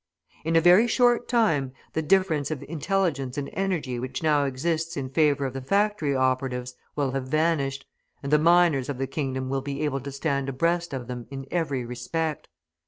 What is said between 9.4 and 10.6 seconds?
will be able to stand